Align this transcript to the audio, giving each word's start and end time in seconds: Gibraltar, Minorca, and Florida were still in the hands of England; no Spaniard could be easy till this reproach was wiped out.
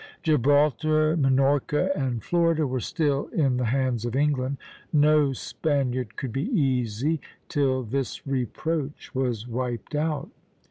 Gibraltar, 0.23 1.15
Minorca, 1.15 1.91
and 1.95 2.23
Florida 2.23 2.65
were 2.65 2.79
still 2.79 3.27
in 3.27 3.57
the 3.57 3.65
hands 3.65 4.03
of 4.03 4.15
England; 4.15 4.57
no 4.91 5.31
Spaniard 5.31 6.15
could 6.15 6.33
be 6.33 6.49
easy 6.59 7.21
till 7.47 7.83
this 7.83 8.25
reproach 8.25 9.13
was 9.13 9.47
wiped 9.47 9.93
out. 9.93 10.31